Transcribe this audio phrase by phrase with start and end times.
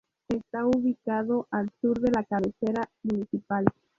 [0.29, 3.63] Está ubicado al sur de la cabecera municipal.